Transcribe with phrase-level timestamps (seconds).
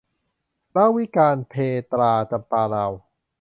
[0.75, 1.55] รวิกาญจน์เภ
[1.91, 2.91] ตรา- จำปาลาว